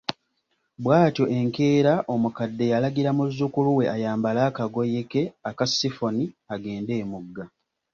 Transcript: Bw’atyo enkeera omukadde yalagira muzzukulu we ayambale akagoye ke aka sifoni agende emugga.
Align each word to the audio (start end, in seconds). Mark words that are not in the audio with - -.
Bw’atyo 0.83 1.25
enkeera 1.39 1.93
omukadde 2.13 2.65
yalagira 2.71 3.11
muzzukulu 3.17 3.69
we 3.77 3.83
ayambale 3.95 4.39
akagoye 4.49 4.99
ke 5.11 5.21
aka 5.49 5.65
sifoni 5.67 6.25
agende 6.53 6.93
emugga. 7.01 7.43